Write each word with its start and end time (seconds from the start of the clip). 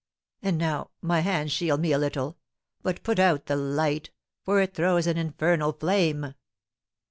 Ah, 0.43 0.49
now 0.49 0.89
my 1.03 1.19
hands 1.19 1.51
shield 1.51 1.79
me 1.79 1.91
a 1.91 1.99
little! 1.99 2.39
But 2.81 3.03
put 3.03 3.19
out 3.19 3.45
the 3.45 3.55
light, 3.55 4.09
for 4.43 4.59
it 4.59 4.73
throws 4.73 5.05
an 5.05 5.15
infernal 5.17 5.73
flame!" 5.73 6.33